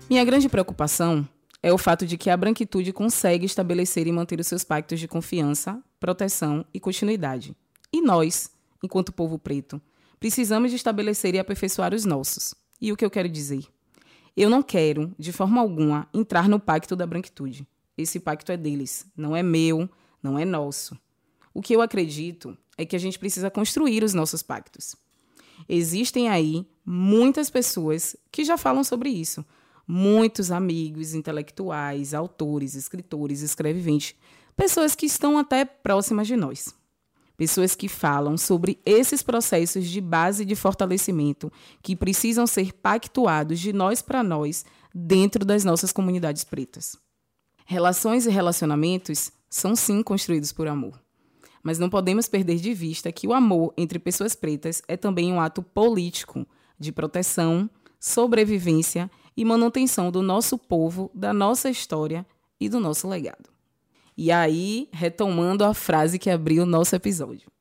Minha 0.08 0.24
grande 0.24 0.48
preocupação 0.48 1.28
é 1.64 1.74
o 1.74 1.80
fato 1.80 2.06
de 2.06 2.16
que 2.16 2.30
a 2.30 2.38
branquitude 2.38 2.94
consegue 2.94 3.44
estabelecer 3.44 4.06
e 4.06 4.12
manter 4.12 4.40
os 4.40 4.46
seus 4.46 4.64
pactos 4.64 5.00
de 5.00 5.08
confiança, 5.08 5.82
proteção 6.00 6.64
e 6.72 6.80
continuidade. 6.80 7.56
E 7.92 8.02
nós, 8.02 8.52
enquanto 8.84 9.12
povo 9.12 9.40
preto, 9.40 9.82
precisamos 10.20 10.70
de 10.70 10.76
estabelecer 10.76 11.34
e 11.34 11.40
aperfeiçoar 11.40 11.92
os 11.92 12.06
nossos. 12.06 12.54
E 12.80 12.92
o 12.92 12.96
que 12.96 13.04
eu 13.04 13.10
quero 13.10 13.28
dizer? 13.28 13.66
Eu 14.38 14.48
não 14.48 14.62
quero, 14.62 15.12
de 15.18 15.32
forma 15.32 15.60
alguma, 15.60 16.08
entrar 16.14 16.48
no 16.48 16.60
pacto 16.60 16.96
da 16.96 17.08
branquitude. 17.08 17.68
Esse 17.98 18.20
pacto 18.20 18.52
é 18.52 18.58
deles, 18.58 19.08
não 19.18 19.36
é 19.36 19.42
meu, 19.42 19.90
não 20.22 20.38
é 20.38 20.46
nosso. 20.46 20.96
O 21.52 21.64
que 21.64 21.76
eu 21.76 21.82
acredito 21.82 22.56
é 22.78 22.86
que 22.86 22.96
a 22.96 23.00
gente 23.00 23.18
precisa 23.18 23.50
construir 23.50 24.04
os 24.04 24.14
nossos 24.14 24.44
pactos. 24.44 24.96
Existem 25.68 26.30
aí 26.30 26.68
muitas 26.86 27.50
pessoas 27.50 28.16
que 28.32 28.44
já 28.44 28.56
falam 28.56 28.84
sobre 28.84 29.10
isso, 29.10 29.44
muitos 29.88 30.52
amigos 30.52 31.14
intelectuais, 31.14 32.14
autores, 32.14 32.76
escritores, 32.76 33.42
escreviventes, 33.42 34.16
pessoas 34.56 34.96
que 34.96 35.06
estão 35.06 35.38
até 35.38 35.66
próximas 35.66 36.28
de 36.28 36.36
nós. 36.36 36.74
Pessoas 37.38 37.76
que 37.76 37.90
falam 37.90 38.38
sobre 38.38 38.80
esses 38.86 39.22
processos 39.22 39.88
de 39.88 40.00
base 40.00 40.46
de 40.46 40.56
fortalecimento 40.56 41.52
que 41.82 41.96
precisam 41.96 42.48
ser 42.48 42.72
pactuados 42.72 43.60
de 43.60 43.74
nós 43.74 44.02
para 44.02 44.24
nós 44.24 44.64
dentro 44.94 45.44
das 45.44 45.66
nossas 45.66 45.92
comunidades 45.92 46.46
pretas. 46.46 46.98
Relações 47.66 48.26
e 48.26 48.30
relacionamentos 48.30 49.32
são 49.50 49.76
sim 49.76 50.02
construídos 50.02 50.54
por 50.54 50.68
amor. 50.68 51.02
Mas 51.62 51.80
não 51.80 51.90
podemos 51.90 52.28
perder 52.28 52.58
de 52.58 52.74
vista 52.74 53.12
que 53.12 53.28
o 53.28 53.34
amor 53.34 53.74
entre 53.76 54.00
pessoas 54.00 54.36
pretas 54.36 54.82
é 54.88 54.96
também 54.96 55.34
um 55.34 55.42
ato 55.42 55.62
político 55.62 56.48
de 56.80 56.92
proteção, 56.92 57.70
sobrevivência 58.00 59.10
e 59.36 59.44
manutenção 59.44 60.12
do 60.12 60.22
nosso 60.22 60.58
povo, 60.58 61.12
da 61.14 61.34
nossa 61.34 61.70
história 61.70 62.26
e 62.60 62.70
do 62.70 62.80
nosso 62.80 63.08
legado. 63.08 63.50
E 64.18 64.32
aí, 64.32 64.88
retomando 64.94 65.64
a 65.66 65.74
frase 65.74 66.18
que 66.18 66.30
abriu 66.30 66.64
o 66.64 66.66
nosso 66.66 66.96
episódio. 66.96 67.52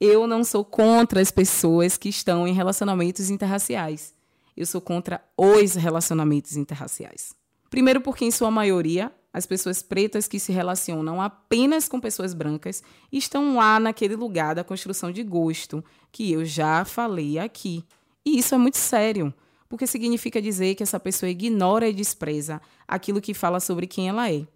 Eu 0.00 0.26
não 0.26 0.42
sou 0.42 0.64
contra 0.64 1.20
as 1.20 1.30
pessoas 1.30 1.96
que 1.96 2.08
estão 2.08 2.48
em 2.48 2.52
relacionamentos 2.52 3.30
interraciais. 3.30 4.12
Eu 4.56 4.66
sou 4.66 4.80
contra 4.80 5.22
os 5.36 5.74
relacionamentos 5.74 6.56
interraciais. 6.56 7.34
Primeiro, 7.70 8.00
porque, 8.00 8.24
em 8.24 8.30
sua 8.30 8.50
maioria, 8.50 9.12
as 9.32 9.46
pessoas 9.46 9.82
pretas 9.82 10.28
que 10.28 10.38
se 10.38 10.52
relacionam 10.52 11.20
apenas 11.20 11.88
com 11.88 12.00
pessoas 12.00 12.34
brancas 12.34 12.82
estão 13.10 13.56
lá 13.56 13.80
naquele 13.80 14.16
lugar 14.16 14.54
da 14.54 14.62
construção 14.62 15.10
de 15.10 15.22
gosto 15.22 15.84
que 16.10 16.32
eu 16.32 16.44
já 16.44 16.84
falei 16.84 17.38
aqui. 17.38 17.84
E 18.24 18.38
isso 18.38 18.54
é 18.54 18.58
muito 18.58 18.76
sério 18.76 19.34
porque 19.74 19.88
significa 19.88 20.40
dizer 20.40 20.76
que 20.76 20.84
essa 20.84 21.00
pessoa 21.00 21.28
ignora 21.28 21.88
e 21.88 21.92
despreza 21.92 22.62
aquilo 22.86 23.20
que 23.20 23.34
fala 23.34 23.58
sobre 23.58 23.88
quem 23.88 24.08
ela 24.08 24.30
é. 24.30 24.46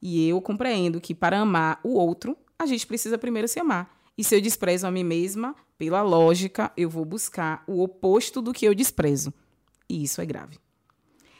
E 0.00 0.28
eu 0.28 0.40
compreendo 0.40 1.00
que 1.00 1.12
para 1.12 1.40
amar 1.40 1.80
o 1.82 1.94
outro, 1.94 2.36
a 2.56 2.64
gente 2.64 2.86
precisa 2.86 3.18
primeiro 3.18 3.48
se 3.48 3.58
amar. 3.58 3.92
E 4.16 4.22
se 4.22 4.36
eu 4.36 4.40
desprezo 4.40 4.86
a 4.86 4.92
mim 4.92 5.02
mesma, 5.02 5.56
pela 5.76 6.02
lógica, 6.02 6.70
eu 6.76 6.88
vou 6.88 7.04
buscar 7.04 7.64
o 7.66 7.82
oposto 7.82 8.40
do 8.40 8.52
que 8.52 8.64
eu 8.64 8.76
desprezo. 8.76 9.34
E 9.88 10.04
isso 10.04 10.20
é 10.20 10.24
grave. 10.24 10.56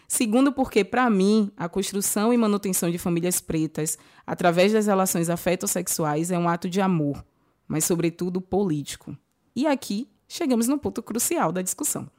Segundo, 0.08 0.50
porque, 0.50 0.82
para 0.82 1.08
mim, 1.08 1.52
a 1.56 1.68
construção 1.68 2.34
e 2.34 2.36
manutenção 2.36 2.90
de 2.90 2.98
famílias 2.98 3.40
pretas, 3.40 3.96
através 4.26 4.72
das 4.72 4.86
relações 4.88 5.30
afetossexuais, 5.30 6.32
é 6.32 6.38
um 6.38 6.48
ato 6.48 6.68
de 6.68 6.80
amor, 6.80 7.24
mas, 7.68 7.84
sobretudo, 7.84 8.40
político. 8.40 9.16
E 9.54 9.68
aqui 9.68 10.10
chegamos 10.26 10.66
no 10.66 10.80
ponto 10.80 11.00
crucial 11.00 11.52
da 11.52 11.62
discussão. 11.62 12.10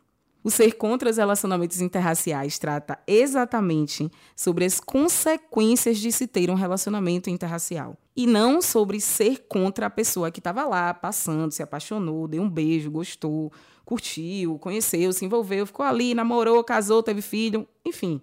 O 0.41 0.49
ser 0.49 0.73
contra 0.77 1.09
os 1.09 1.17
relacionamentos 1.17 1.81
interraciais 1.81 2.57
trata 2.57 2.97
exatamente 3.05 4.09
sobre 4.33 4.63
as 4.63 4.79
consequências 4.79 5.97
de 5.97 6.11
se 6.13 6.27
ter 6.27 6.49
um 6.49 6.55
relacionamento 6.55 7.29
interracial. 7.29 7.97
E 8.15 8.25
não 8.25 8.61
sobre 8.61 9.01
ser 9.01 9.45
contra 9.49 9.87
a 9.87 9.89
pessoa 9.89 10.31
que 10.31 10.39
estava 10.39 10.65
lá, 10.65 10.93
passando, 10.93 11.51
se 11.51 11.61
apaixonou, 11.61 12.27
deu 12.27 12.41
um 12.41 12.49
beijo, 12.49 12.89
gostou, 12.89 13.51
curtiu, 13.83 14.57
conheceu, 14.59 15.11
se 15.11 15.25
envolveu, 15.25 15.65
ficou 15.65 15.85
ali, 15.85 16.13
namorou, 16.13 16.63
casou, 16.63 17.03
teve 17.03 17.21
filho, 17.21 17.67
enfim, 17.85 18.21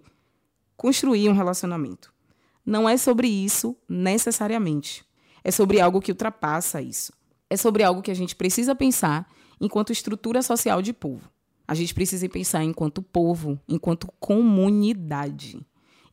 construir 0.75 1.29
um 1.29 1.33
relacionamento. 1.33 2.11
Não 2.65 2.89
é 2.89 2.97
sobre 2.97 3.27
isso 3.27 3.75
necessariamente. 3.87 5.05
É 5.43 5.51
sobre 5.51 5.79
algo 5.79 6.01
que 6.01 6.11
ultrapassa 6.11 6.81
isso. 6.81 7.13
É 7.49 7.55
sobre 7.55 7.83
algo 7.83 8.01
que 8.01 8.11
a 8.11 8.15
gente 8.15 8.35
precisa 8.35 8.75
pensar 8.75 9.29
enquanto 9.61 9.93
estrutura 9.93 10.41
social 10.41 10.81
de 10.81 10.93
povo. 10.93 11.29
A 11.67 11.75
gente 11.75 11.93
precisa 11.93 12.27
pensar 12.29 12.63
enquanto 12.63 13.01
povo, 13.01 13.59
enquanto 13.67 14.07
comunidade. 14.19 15.59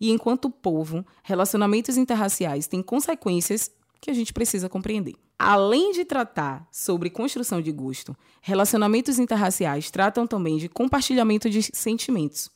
E 0.00 0.10
enquanto 0.10 0.50
povo, 0.50 1.06
relacionamentos 1.22 1.96
interraciais 1.96 2.66
têm 2.66 2.82
consequências 2.82 3.70
que 4.00 4.10
a 4.10 4.14
gente 4.14 4.32
precisa 4.32 4.68
compreender. 4.68 5.14
Além 5.38 5.92
de 5.92 6.04
tratar 6.04 6.66
sobre 6.70 7.08
construção 7.08 7.60
de 7.62 7.72
gosto, 7.72 8.16
relacionamentos 8.40 9.18
interraciais 9.18 9.90
tratam 9.90 10.26
também 10.26 10.58
de 10.58 10.68
compartilhamento 10.68 11.48
de 11.48 11.62
sentimentos. 11.62 12.50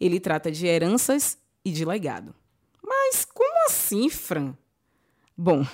Ele 0.00 0.18
trata 0.18 0.50
de 0.50 0.66
heranças 0.66 1.38
e 1.64 1.70
de 1.70 1.84
legado. 1.84 2.34
Mas 2.82 3.24
como 3.24 3.66
assim, 3.66 4.08
Fran? 4.08 4.56
Bom, 5.36 5.66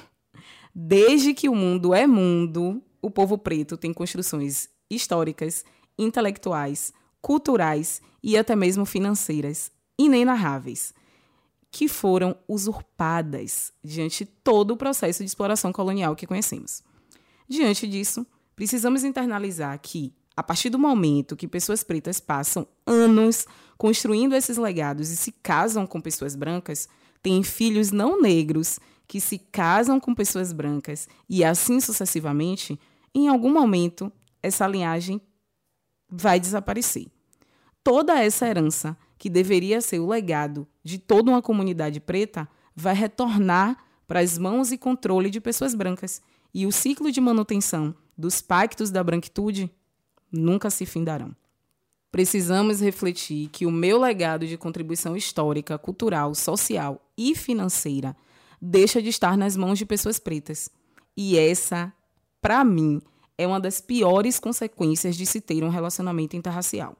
desde 0.74 1.32
que 1.32 1.48
o 1.48 1.54
mundo 1.54 1.94
é 1.94 2.06
mundo, 2.06 2.82
o 3.00 3.10
povo 3.10 3.38
preto 3.38 3.76
tem 3.76 3.92
construções 3.92 4.68
históricas 4.90 5.64
intelectuais, 5.98 6.92
culturais 7.20 8.02
e 8.22 8.36
até 8.36 8.54
mesmo 8.54 8.84
financeiras 8.84 9.70
inenarráveis, 9.98 10.92
que 11.70 11.88
foram 11.88 12.36
usurpadas 12.46 13.72
diante 13.82 14.24
todo 14.24 14.72
o 14.72 14.76
processo 14.76 15.20
de 15.20 15.28
exploração 15.28 15.72
colonial 15.72 16.14
que 16.14 16.26
conhecemos. 16.26 16.82
Diante 17.48 17.86
disso, 17.86 18.26
precisamos 18.54 19.04
internalizar 19.04 19.78
que, 19.80 20.14
a 20.36 20.42
partir 20.42 20.70
do 20.70 20.78
momento 20.78 21.36
que 21.36 21.48
pessoas 21.48 21.82
pretas 21.82 22.20
passam 22.20 22.66
anos 22.86 23.46
construindo 23.76 24.34
esses 24.34 24.56
legados 24.56 25.10
e 25.10 25.16
se 25.16 25.32
casam 25.32 25.86
com 25.86 26.00
pessoas 26.00 26.36
brancas, 26.36 26.88
têm 27.22 27.42
filhos 27.42 27.90
não 27.90 28.20
negros 28.20 28.78
que 29.06 29.20
se 29.20 29.38
casam 29.38 30.00
com 30.00 30.14
pessoas 30.14 30.52
brancas 30.52 31.08
e 31.28 31.44
assim 31.44 31.80
sucessivamente, 31.80 32.78
em 33.14 33.28
algum 33.28 33.52
momento 33.52 34.12
essa 34.42 34.66
linhagem 34.66 35.20
vai 36.16 36.38
desaparecer. 36.38 37.06
Toda 37.82 38.22
essa 38.22 38.46
herança, 38.46 38.96
que 39.18 39.28
deveria 39.28 39.80
ser 39.80 39.98
o 39.98 40.06
legado 40.06 40.66
de 40.82 40.98
toda 40.98 41.30
uma 41.30 41.42
comunidade 41.42 42.00
preta, 42.00 42.48
vai 42.74 42.94
retornar 42.94 43.76
para 44.06 44.20
as 44.20 44.38
mãos 44.38 44.72
e 44.72 44.78
controle 44.78 45.30
de 45.30 45.40
pessoas 45.40 45.74
brancas. 45.74 46.22
E 46.52 46.66
o 46.66 46.72
ciclo 46.72 47.10
de 47.10 47.20
manutenção 47.20 47.94
dos 48.16 48.40
pactos 48.40 48.90
da 48.90 49.02
branquitude 49.02 49.70
nunca 50.30 50.70
se 50.70 50.86
findarão. 50.86 51.34
Precisamos 52.10 52.80
refletir 52.80 53.48
que 53.48 53.66
o 53.66 53.72
meu 53.72 53.98
legado 53.98 54.46
de 54.46 54.56
contribuição 54.56 55.16
histórica, 55.16 55.76
cultural, 55.76 56.34
social 56.34 57.04
e 57.18 57.34
financeira 57.34 58.16
deixa 58.60 59.02
de 59.02 59.08
estar 59.08 59.36
nas 59.36 59.56
mãos 59.56 59.78
de 59.78 59.84
pessoas 59.84 60.18
pretas. 60.18 60.70
E 61.16 61.36
essa, 61.36 61.92
para 62.40 62.64
mim, 62.64 63.02
é 63.36 63.46
uma 63.46 63.60
das 63.60 63.80
piores 63.80 64.38
consequências 64.38 65.16
de 65.16 65.26
se 65.26 65.40
ter 65.40 65.64
um 65.64 65.68
relacionamento 65.68 66.36
interracial. 66.36 66.96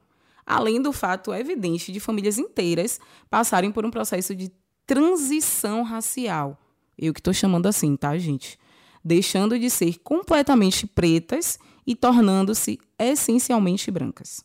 Além 0.47 0.81
do 0.81 0.93
fato 0.93 1.33
evidente 1.33 1.91
de 1.91 2.01
famílias 2.01 2.39
inteiras 2.39 3.01
passarem 3.31 3.73
por 3.73 3.85
um 3.85 3.91
processo 3.91 4.35
de 4.35 4.53
transição 4.87 5.83
racial. 5.83 6.61
Eu 6.99 7.15
que 7.15 7.21
estou 7.21 7.33
chamando 7.33 7.67
assim, 7.67 7.97
tá, 7.97 8.17
gente? 8.19 8.59
Deixando 9.03 9.59
de 9.59 9.71
ser 9.71 9.99
completamente 10.01 10.87
pretas 10.87 11.59
e 11.87 11.95
tornando-se 11.95 12.79
essencialmente 12.99 13.91
brancas. 13.91 14.45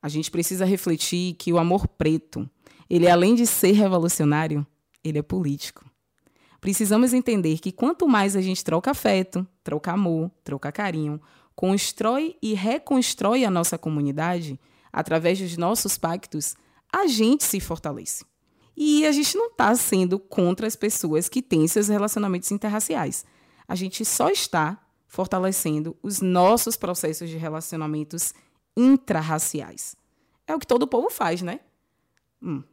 A 0.00 0.08
gente 0.08 0.30
precisa 0.30 0.64
refletir 0.64 1.34
que 1.34 1.52
o 1.52 1.58
amor 1.58 1.88
preto, 1.88 2.48
ele 2.88 3.08
além 3.08 3.34
de 3.34 3.46
ser 3.46 3.72
revolucionário, 3.72 4.66
ele 5.02 5.18
é 5.18 5.22
político. 5.22 5.84
Precisamos 6.66 7.12
entender 7.12 7.60
que 7.60 7.70
quanto 7.70 8.08
mais 8.08 8.34
a 8.34 8.40
gente 8.40 8.64
troca 8.64 8.90
afeto, 8.90 9.46
troca 9.62 9.92
amor, 9.92 10.32
troca 10.42 10.72
carinho, 10.72 11.22
constrói 11.54 12.36
e 12.42 12.54
reconstrói 12.54 13.44
a 13.44 13.50
nossa 13.52 13.78
comunidade 13.78 14.58
através 14.92 15.38
dos 15.38 15.56
nossos 15.56 15.96
pactos, 15.96 16.56
a 16.92 17.06
gente 17.06 17.44
se 17.44 17.60
fortalece. 17.60 18.24
E 18.76 19.06
a 19.06 19.12
gente 19.12 19.36
não 19.36 19.46
está 19.46 19.72
sendo 19.76 20.18
contra 20.18 20.66
as 20.66 20.74
pessoas 20.74 21.28
que 21.28 21.40
têm 21.40 21.68
seus 21.68 21.86
relacionamentos 21.86 22.50
interraciais. 22.50 23.24
A 23.68 23.76
gente 23.76 24.04
só 24.04 24.28
está 24.28 24.76
fortalecendo 25.06 25.96
os 26.02 26.20
nossos 26.20 26.76
processos 26.76 27.30
de 27.30 27.36
relacionamentos 27.36 28.34
intrarraciais. 28.76 29.94
É 30.48 30.52
o 30.52 30.58
que 30.58 30.66
todo 30.66 30.88
povo 30.88 31.10
faz, 31.10 31.42
né? 31.42 31.60
Hum, 32.42 32.64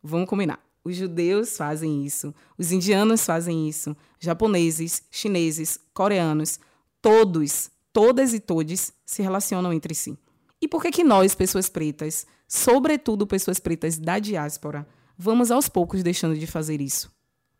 vamos 0.00 0.28
combinar. 0.28 0.69
Os 0.82 0.96
judeus 0.96 1.56
fazem 1.56 2.04
isso, 2.04 2.34
os 2.56 2.72
indianos 2.72 3.24
fazem 3.24 3.68
isso, 3.68 3.94
japoneses, 4.18 5.02
chineses, 5.10 5.78
coreanos, 5.92 6.58
todos, 7.02 7.70
todas 7.92 8.32
e 8.32 8.40
todes 8.40 8.92
se 9.04 9.22
relacionam 9.22 9.72
entre 9.72 9.94
si. 9.94 10.16
E 10.60 10.66
por 10.66 10.82
que 10.82 10.90
que 10.90 11.04
nós, 11.04 11.34
pessoas 11.34 11.68
pretas, 11.68 12.26
sobretudo 12.48 13.26
pessoas 13.26 13.60
pretas 13.60 13.98
da 13.98 14.18
diáspora, 14.18 14.86
vamos 15.16 15.50
aos 15.50 15.68
poucos 15.68 16.02
deixando 16.02 16.36
de 16.36 16.46
fazer 16.46 16.80
isso? 16.80 17.10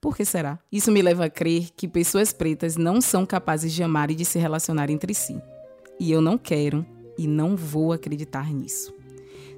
Por 0.01 0.17
que 0.17 0.25
será? 0.25 0.59
Isso 0.73 0.91
me 0.91 1.03
leva 1.03 1.27
a 1.27 1.31
crer 1.31 1.71
que 1.77 1.87
pessoas 1.87 2.33
pretas 2.33 2.77
não 2.77 3.03
são 3.03 3.27
capazes 3.27 3.73
de 3.73 3.83
amar 3.83 4.11
e 4.11 4.15
de 4.15 4.25
se 4.25 4.39
relacionar 4.39 4.89
entre 4.89 5.13
si. 5.13 5.41
E 5.99 6.11
eu 6.11 6.23
não 6.23 6.39
quero 6.39 6.87
e 7.19 7.27
não 7.27 7.55
vou 7.55 7.93
acreditar 7.93 8.51
nisso. 8.51 9.00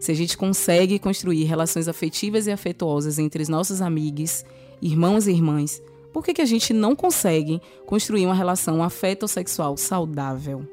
Se 0.03 0.11
a 0.11 0.17
gente 0.17 0.37
consegue 0.37 0.99
construir 0.99 1.45
relações 1.45 1.87
afetivas 1.87 2.49
e 2.49 2.51
afetuosas 2.51 3.21
entre 3.21 3.41
os 3.41 3.49
nossos 3.49 3.81
amigos, 3.81 4.45
irmãos 4.81 5.29
e 5.29 5.31
irmãs, 5.31 5.81
por 6.13 6.25
que, 6.25 6.35
que 6.35 6.43
a 6.43 6.45
gente 6.45 6.73
não 6.73 6.97
consegue 6.97 7.63
construir 7.87 8.27
uma 8.27 8.35
relação 8.35 8.83
afeto-sexual 8.83 9.77
saudável? 9.77 10.67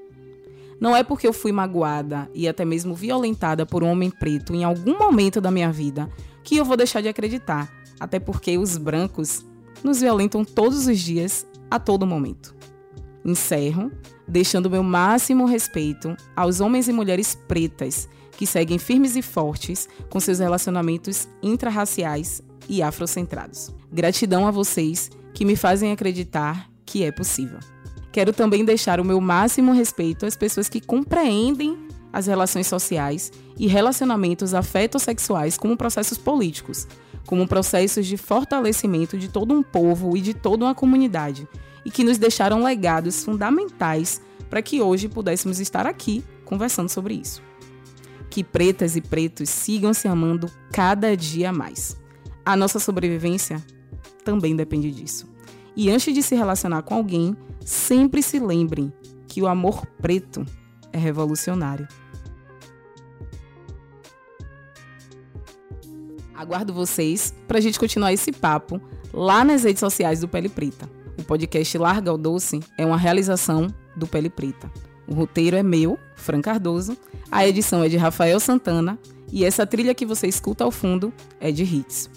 Não 0.82 0.96
é 0.96 1.04
porque 1.04 1.28
eu 1.28 1.32
fui 1.32 1.52
magoada 1.52 2.28
e 2.34 2.48
até 2.48 2.66
mesmo 2.66 2.96
violentada 2.96 3.68
por 3.68 3.84
um 3.84 3.92
homem 3.92 4.10
preto 4.10 4.56
em 4.56 4.64
algum 4.64 4.98
momento 4.98 5.40
da 5.40 5.52
minha 5.52 5.72
vida 5.72 6.10
que 6.44 6.58
eu 6.58 6.66
vou 6.66 6.76
deixar 6.76 7.02
de 7.02 7.08
acreditar, 7.08 7.72
até 8.00 8.20
porque 8.20 8.58
os 8.58 8.78
brancos 8.78 9.46
nos 9.84 10.02
violentam 10.02 10.44
todos 10.44 10.88
os 10.88 10.98
dias, 10.98 11.46
a 11.70 11.78
todo 11.78 12.08
momento. 12.08 12.56
Encerro 13.24 13.92
deixando 14.28 14.72
meu 14.72 14.82
máximo 14.82 15.46
respeito 15.46 16.18
aos 16.36 16.60
homens 16.60 16.88
e 16.88 16.92
mulheres 16.92 17.38
pretas 17.48 18.10
que 18.40 18.48
seguem 18.48 18.80
firmes 18.80 19.18
e 19.18 19.22
fortes 19.22 19.90
com 20.10 20.18
seus 20.18 20.40
relacionamentos 20.40 21.28
intrarraciais 21.44 22.42
e 22.70 22.82
afrocentrados. 22.82 23.70
Gratidão 23.92 24.48
a 24.48 24.52
vocês 24.52 25.12
que 25.34 25.44
me 25.44 25.58
fazem 25.58 25.92
acreditar 25.92 26.70
que 26.86 27.04
é 27.04 27.12
possível. 27.12 27.60
Quero 28.14 28.32
também 28.32 28.64
deixar 28.64 29.02
o 29.02 29.04
meu 29.04 29.20
máximo 29.20 29.74
respeito 29.74 30.26
às 30.26 30.38
pessoas 30.38 30.70
que 30.70 30.80
compreendem 30.80 31.78
as 32.14 32.28
relações 32.28 32.66
sociais 32.66 33.30
e 33.58 33.68
relacionamentos 33.68 34.54
afetossexuais 34.54 35.58
como 35.58 35.76
processos 35.76 36.18
políticos, 36.18 36.88
como 37.26 37.46
processos 37.46 38.08
de 38.08 38.16
fortalecimento 38.16 39.18
de 39.18 39.28
todo 39.28 39.54
um 39.54 39.62
povo 39.62 40.16
e 40.16 40.22
de 40.22 40.34
toda 40.34 40.64
uma 40.64 40.74
comunidade, 40.74 41.46
e 41.84 41.92
que 41.92 42.06
nos 42.06 42.18
deixaram 42.18 42.64
legados 42.64 43.22
fundamentais 43.22 44.22
para 44.50 44.62
que 44.62 44.82
hoje 44.82 45.10
pudéssemos 45.10 45.60
estar 45.60 45.86
aqui 45.86 46.24
conversando 46.46 46.88
sobre 46.88 47.16
isso 47.16 47.49
que 48.30 48.44
pretas 48.44 48.96
e 48.96 49.02
pretos 49.02 49.50
sigam 49.50 49.94
se 49.94 50.08
amando 50.08 50.50
cada 50.72 51.16
dia 51.16 51.52
mais. 51.52 51.98
A 52.46 52.56
nossa 52.56 52.80
sobrevivência 52.80 53.64
também 54.24 54.56
depende 54.56 54.92
disso. 54.92 55.28
E 55.76 55.90
antes 55.90 56.14
de 56.14 56.22
se 56.22 56.36
relacionar 56.36 56.82
com 56.84 56.94
alguém, 56.94 57.36
sempre 57.66 58.22
se 58.22 58.40
lembrem 58.40 58.92
que 59.28 59.42
o 59.42 59.48
amor 59.48 59.86
preto 60.02 60.46
é 60.92 60.98
revolucionário. 60.98 61.88
Aguardo 66.34 66.74
vocês 66.74 67.34
para 67.48 67.58
a 67.58 67.62
gente 67.62 67.80
continuar 67.80 68.14
esse 68.14 68.32
papo 68.32 68.82
lá 69.14 69.44
nas 69.44 69.64
redes 69.64 69.80
sociais 69.80 70.22
do 70.22 70.28
Pele 70.28 70.50
Preta. 70.50 70.90
O 71.18 71.24
podcast 71.24 71.78
Larga 71.78 72.14
o 72.14 72.18
Doce 72.18 72.62
é 72.78 72.86
uma 72.86 72.98
realização 72.98 73.68
do 73.96 74.08
Pele 74.08 74.30
Preta. 74.30 74.72
O 75.10 75.14
roteiro 75.16 75.58
é 75.58 75.64
meu, 75.64 75.98
Fran 76.16 76.40
Cardoso, 76.40 76.96
a 77.32 77.48
edição 77.48 77.84
é 77.84 77.90
de 77.90 77.98
Rafael 77.98 78.40
Santana 78.40 79.00
e 79.32 79.44
essa 79.44 79.66
trilha 79.66 79.96
que 79.96 80.06
você 80.06 80.28
escuta 80.28 80.64
ao 80.64 80.70
fundo 80.70 81.12
é 81.40 81.52
de 81.52 81.64
Hits. 81.64 82.10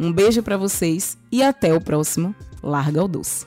Um 0.00 0.12
beijo 0.12 0.42
para 0.42 0.56
vocês 0.56 1.16
e 1.30 1.44
até 1.44 1.72
o 1.72 1.80
próximo 1.80 2.34
Larga 2.60 3.04
o 3.04 3.08
Doce. 3.08 3.46